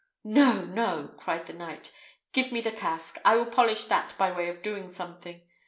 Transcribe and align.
"No, 0.23 0.65
no," 0.65 1.11
cried 1.15 1.45
the 1.45 1.53
knight. 1.53 1.93
"Give 2.33 2.51
me 2.51 2.59
the 2.59 2.71
casque; 2.71 3.19
I 3.23 3.35
will 3.35 3.45
polish 3.45 3.85
that 3.85 4.15
by 4.17 4.31
way 4.31 4.49
of 4.49 4.63
doing 4.63 4.89
something. 4.89 5.41